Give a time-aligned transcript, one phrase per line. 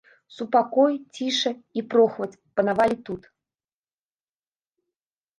[0.35, 1.51] Супакой, ціша
[1.81, 3.29] і прохаладзь панавалі тут.